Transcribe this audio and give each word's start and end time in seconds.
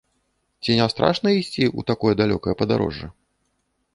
Ці 0.63 0.71
не 0.79 0.85
страшна 0.93 1.29
ісці 1.41 1.63
ў 1.67 1.79
такое 1.91 2.13
далёкае 2.21 2.55
падарожжа? 2.61 3.07